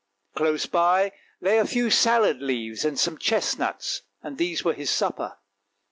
[0.33, 5.37] Close by lay a few salad leaves and some chestnuts, and these were his supper.